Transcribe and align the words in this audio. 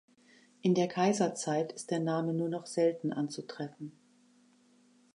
In 0.63 0.73
der 0.73 0.87
Kaiserzeit 0.87 1.73
ist 1.73 1.91
der 1.91 1.99
Name 1.99 2.33
nur 2.33 2.49
noch 2.49 2.65
selten 2.65 3.13
anzutreffen. 3.13 3.91